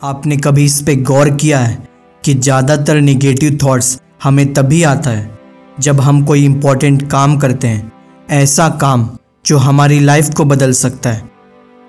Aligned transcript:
आपने 0.00 0.36
कभी 0.36 0.64
इस 0.64 0.80
पे 0.82 0.94
गौर 0.96 1.28
किया 1.30 1.58
है 1.58 1.76
कि 2.24 2.34
ज़्यादातर 2.34 3.00
निगेटिव 3.00 3.58
थॉट्स 3.62 3.98
हमें 4.22 4.52
तभी 4.54 4.82
आता 4.82 5.10
है 5.10 5.38
जब 5.78 6.00
हम 6.00 6.24
कोई 6.26 6.44
इम्पोर्टेंट 6.44 7.08
काम 7.10 7.36
करते 7.38 7.68
हैं, 7.68 7.92
ऐसा 8.30 8.68
काम 8.80 9.08
जो 9.46 9.58
हमारी 9.58 10.00
लाइफ 10.00 10.30
को 10.34 10.44
बदल 10.44 10.72
सकता 10.72 11.10
है। 11.10 11.22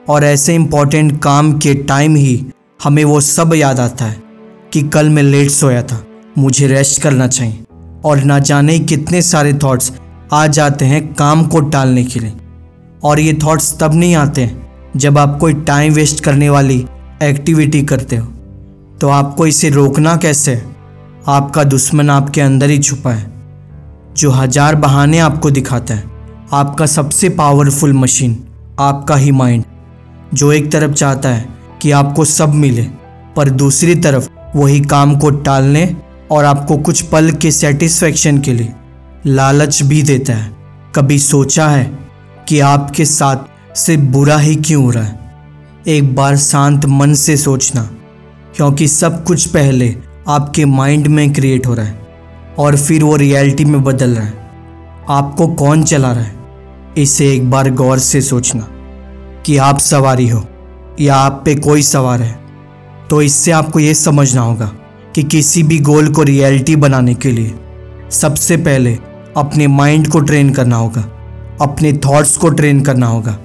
और 0.09 0.23
ऐसे 0.23 0.55
इम्पोर्टेंट 0.55 1.21
काम 1.23 1.51
के 1.59 1.73
टाइम 1.83 2.15
ही 2.15 2.45
हमें 2.79 3.03
वो 3.03 3.19
सब 3.21 3.53
याद 3.55 3.79
आता 3.79 4.05
है 4.05 4.21
कि 4.73 4.81
कल 4.83 5.09
मैं 5.09 5.23
लेट 5.23 5.49
सोया 5.51 5.83
था, 5.83 6.03
मुझे 6.37 6.67
रेस्ट 6.67 7.01
करना 7.01 7.27
चाहिए। 7.27 7.63
और 8.05 8.23
ना 8.23 8.39
जाने 8.39 8.79
कितने 8.79 9.21
सारे 9.23 9.53
थॉट्स 9.63 9.91
आ 10.33 10.45
जाते 10.47 10.85
हैं 10.85 11.13
काम 11.13 11.45
को 11.45 11.59
टालने 11.61 12.03
के 12.03 12.19
लिए। 12.19 12.33
और 13.03 13.19
ये 13.19 13.37
थॉट्स 13.43 13.77
तब 13.79 13.93
नहीं 13.93 14.15
आते 14.15 14.51
जब 14.95 15.17
आप 15.17 15.37
कोई 15.39 15.53
टाइम 15.63 15.93
वेस्ट 15.93 16.23
करने 16.23 16.49
वाली 16.49 16.85
एक्टिविटी 17.23 17.81
करते 17.83 18.15
हो। 18.15 18.25
तो 19.01 19.09
आपको 19.09 19.47
इसे 19.47 19.69
रोकना 19.69 20.15
कैसे? 20.17 20.61
आपका 21.27 21.63
दुश्मन 21.63 22.09
आपके 22.09 22.41
अंदर 22.41 22.69
ही 22.69 22.77
छुपा 22.79 23.11
है, 23.11 23.31
जो 24.13 24.31
हज़ार 24.31 24.75
बहाने 24.75 25.19
आपको 25.19 25.51
दिखाता 25.51 25.93
है। 25.93 26.03
आपका 26.53 26.85
सबसे 26.85 27.29
पावरफुल 27.31 27.93
मशीन 27.93 28.37
आपका 28.79 29.15
ही 29.15 29.31
माइंड 29.31 29.63
जो 30.33 30.51
एक 30.51 30.71
तरफ़ 30.71 30.93
चाहता 30.93 31.29
है 31.29 31.47
कि 31.81 31.91
आपको 31.91 32.25
सब 32.25 32.53
मिले, 32.55 32.83
पर 33.35 33.49
दूसरी 33.51 33.95
तरफ़ 33.95 34.29
वही 34.55 34.79
काम 34.81 35.15
को 35.17 35.29
टालने 35.29 35.95
और 36.31 36.45
आपको 36.45 36.77
कुछ 36.77 37.01
पल 37.01 37.31
के 37.31 37.51
सेटिस्फेक्शन 37.51 38.39
के 38.39 38.53
लिए 38.53 38.73
लालच 39.27 39.81
भी 39.83 40.01
देता 40.03 40.33
है। 40.33 40.53
कभी 40.95 41.19
सोचा 41.19 41.67
है 41.67 41.85
कि 42.49 42.59
आपके 42.61 43.05
साथ 43.05 43.75
सिर्फ़ 43.77 44.03
बुरा 44.03 44.37
ही 44.37 44.55
क्यों 44.57 44.83
हो 44.83 44.89
रहा 44.91 45.03
है? 45.03 45.24
एक 45.87 46.15
बार 46.15 46.37
शांत 46.37 46.85
मन 46.85 47.13
से 47.13 47.37
सोचना, 47.37 47.81
क्योंकि 48.55 48.87
सब 48.87 49.23
कुछ 49.23 49.45
पहले 49.47 49.95
आपके 50.27 50.65
माइंड 50.65 51.07
में 51.07 51.33
क्रिएट 51.33 51.67
हो 51.67 51.73
रहा 51.73 51.85
है, 51.85 51.99
और 52.57 52.77
फिर 52.77 53.03
वो 53.03 53.15
रियलिटी 53.15 53.65
में 53.65 53.83
बदल 53.83 54.09
रहा 54.09 54.25
है। 54.25 54.33
आपको 55.09 55.47
कौन 55.47 55.83
चला 55.83 56.11
रहा 56.11 56.23
है? 56.23 56.35
इसे 56.97 57.31
एक 57.33 57.49
बार 57.51 57.69
गौर 57.69 57.99
से 57.99 58.21
सोचना 58.21 58.67
कि 59.45 59.57
आप 59.57 59.79
सवारी 59.79 60.27
हो, 60.29 60.43
या 61.01 61.15
आप 61.15 61.41
पे 61.45 61.55
कोई 61.55 61.81
सवार 61.81 62.21
है। 62.21 62.39
तो 63.09 63.21
इससे 63.21 63.51
आपको 63.51 63.79
ये 63.79 63.93
समझना 63.93 64.41
होगा 64.41 64.71
कि 65.15 65.23
किसी 65.23 65.63
भी 65.63 65.79
गोल 65.79 66.13
को 66.13 66.23
रियलिटी 66.23 66.75
बनाने 66.75 67.13
के 67.13 67.31
लिए 67.31 67.55
सबसे 68.11 68.57
पहले 68.57 68.97
अपने 69.37 69.67
माइंड 69.67 70.07
को 70.07 70.19
ट्रेन 70.19 70.53
करना 70.53 70.75
होगा, 70.75 71.01
अपने 71.61 71.93
थॉट्स 71.93 72.37
को 72.37 72.49
ट्रेन 72.49 72.81
करना 72.81 73.07
होगा 73.07 73.39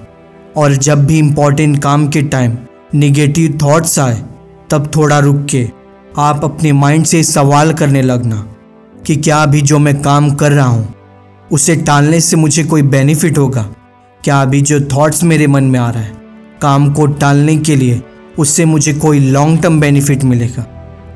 और 0.57 0.75
जब 0.75 1.05
भी 1.05 1.17
इम्पोर्टेंट 1.19 1.81
काम 1.83 2.07
के 2.07 2.21
टाइम 2.21 2.57
निगेटिव 2.95 3.57
थॉट्स 3.63 3.97
आए, 3.99 4.21
तब 4.71 4.91
थोड़ा 4.95 5.19
रुक 5.19 5.45
के 5.51 5.67
आप 6.17 6.43
अपने 6.43 6.71
माइंड 6.73 7.05
से 7.05 7.23
सवाल 7.23 7.73
करने 7.73 8.01
लगना 8.01 8.35
कि 9.07 9.15
क्या 9.15 9.41
अभी 9.43 9.61
जो 9.61 9.79
मैं 9.79 10.01
काम 10.01 10.29
कर 10.31 10.51
रहा 10.51 10.65
हूँ, 10.65 10.93
उसे 11.51 11.75
टालने 11.75 12.19
से 12.21 12.37
मुझे 12.37 12.63
कोई 12.63 12.81
बेनिफिट 12.81 13.37
होगा? 13.37 13.63
क्या 14.23 14.41
अभी 14.41 14.61
जो 14.61 14.79
थॉट्स 14.87 15.23
मेरे 15.23 15.47
मन 15.47 15.63
में 15.63 15.79
आ 15.79 15.89
रहा 15.89 16.03
है, 16.03 16.13
काम 16.61 16.91
को 16.93 17.05
टालने 17.07 17.57
के 17.57 17.75
लिए 17.75 18.01
उससे 18.39 18.65
मुझे 18.65 18.93
कोई 18.93 19.19
लॉन्ग 19.19 19.61
टर्म 19.61 19.79
बेनिफिट 19.79 20.23
मिलेगा? 20.23 20.65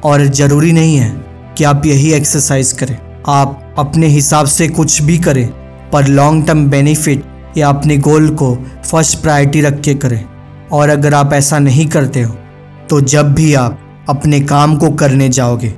और 0.06 0.26
ज़रूरी 0.26 0.72
नहीं 0.72 0.98
है 0.98 1.10
कि 1.58 1.64
आप 1.64 1.86
यही 1.86 2.12
एक्सरसाइज 2.14 2.72
करें। 2.72 2.98
आप 3.28 3.76
अपने 3.80 4.08
हिसाब 4.08 4.46
से 4.46 4.68
कुछ 4.68 5.02
भी 5.02 5.18
करें, 5.18 5.48
पर 5.94 6.08
लॉन्ग 6.08 6.46
टर्म 6.48 6.66
बेनिफिट 6.68 7.24
या 7.58 7.70
अपने 7.70 7.98
गोल 7.98 8.30
को 8.36 8.56
फ़र्स्ट 8.86 9.22
प्रायोरिटी 9.22 9.62
रख 9.62 9.80
के 9.82 9.94
करें। 9.96 10.24
और 10.72 10.90
अगर 10.90 11.14
आप 11.14 11.34
ऐसा 11.34 11.60
नहीं 11.60 11.86
करते 11.88 12.22
हो 12.22 12.34
तो 12.90 13.00
जब 13.02 13.34
भी 13.34 13.54
आप 13.54 13.80
अपने 14.10 14.40
काम 14.42 14.76
को 14.78 14.90
करने 14.92 15.30
जाओगे 15.30 15.70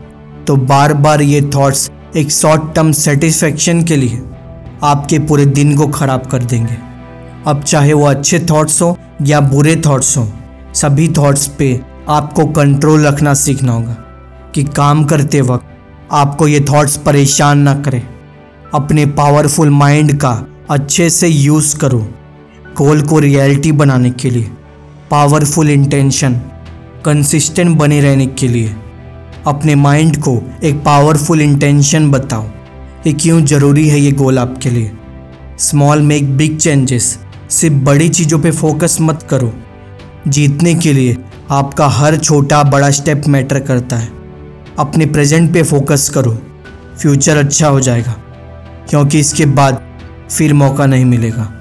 तो 0.48 0.56
बार 0.56 0.94
बार 0.94 1.22
ये 1.22 1.42
थॉट्स 1.56 1.90
एक 2.16 2.32
शॉर्ट 2.32 2.74
टर्म 2.76 2.92
सेटिस्फेक्शन 2.92 3.84
के 3.84 3.96
लिए 3.96 4.22
आपके 4.84 5.20
पूरे 5.20 5.46
दिन 5.46 5.76
को 5.78 5.88
खराब 5.88 6.26
कर 6.26 6.44
देंगे। 6.44 6.78
अब 7.48 7.62
चाहे 7.64 7.94
वो 7.94 8.06
अच्छे 8.06 8.40
थॉट्स 8.50 8.82
हों 8.82 8.94
या 9.26 9.40
बुरे 9.42 9.76
थॉट्स 9.86 10.18
हों, 10.18 10.28
सभी 10.74 11.08
थॉट्स 11.08 11.48
पे 11.48 11.80
आपको 12.10 12.46
कंट्रोल 12.46 13.06
रखना 13.06 13.34
सीखना 13.34 13.72
होगा 13.72 13.96
कि 14.56 14.64
काम 14.76 15.04
करते 15.04 15.42
वक्त 15.42 15.66
आपको 16.12 16.48
ये 16.48 16.66
थॉट्स 16.70 16.98
परेशान 16.98 17.60
ना 17.60 17.74
करें। 17.76 18.02
अपने 18.74 19.06
पावरफुल 19.06 19.70
माइंड 19.70 20.18
का 20.18 20.34
अच्छे 20.70 21.10
से 21.10 21.28
यूज़ 21.28 21.78
करो। 21.78 22.10
गोल 22.78 23.02
को 23.02 23.20
रियलिटी 23.20 23.72
बनाने 23.72 24.10
के 24.10 24.30
लिए, 24.30 24.52
पावरफुल 25.12 25.70
इंटेंशन, 25.70 26.34
कंसिस्टेंट 27.06 27.78
बने 27.78 28.02
रहने 28.02 28.26
के 28.26 28.48
लिए। 28.48 28.76
अपने 29.48 29.76
माइंड 29.76 30.18
को 30.18 30.42
एक 30.64 30.76
पावरफुल 30.76 31.42
इंटेंशन 31.42 32.12
बताओ 32.12 32.44
कि 33.04 33.14
क्यों 33.14 33.46
ज़रूरी 33.46 33.90
है 33.90 34.00
ये 34.00 34.12
गोल 34.12 34.40
आपके 34.40 34.70
लिए। 34.70 34.92
स्मॉल 35.60 36.02
मेक 36.02 36.38
बिग 36.38 36.58
चेंजेस, 36.58 37.20
सिर्फ़ 37.50 37.76
बड़ी 37.76 38.10
चीज़ों 38.10 38.40
पे 38.40 38.52
फोकस 38.52 38.98
मत 39.02 39.28
करो। 39.30 39.54
जीतने 40.28 40.76
के 40.76 40.94
लिए 40.94 41.18
आपका 41.50 41.88
हर 41.88 42.18
छोटा 42.18 42.64
बड़ा 42.64 42.92
स्टेप 42.92 43.22
मैटर 43.28 43.60
करता 43.60 43.96
है। 43.96 44.10
अपने 44.80 45.06
प्रेजेंट 45.06 45.54
पे 45.54 45.64
फोकस 45.64 46.10
करो, 46.10 46.42
फ्यूचर 47.02 47.38
अच्छा 47.38 47.68
हो 47.68 47.80
जाएगा। 47.80 48.16
क्योंकि 48.90 49.20
इसके 49.20 49.46
बाद 49.46 49.87
फिर 50.32 50.54
मौका 50.54 50.86
नहीं 50.86 51.06
मिलेगा। 51.06 51.57